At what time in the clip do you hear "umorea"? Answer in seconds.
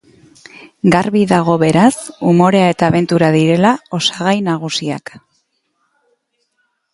2.31-2.71